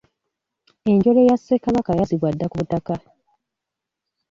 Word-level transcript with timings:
Enjole 0.91 1.21
ya 1.27 1.35
Ssekabaka 1.37 1.91
yazzibwa 1.97 2.29
dda 2.33 2.47
ku 2.51 2.55
butaka. 2.61 2.95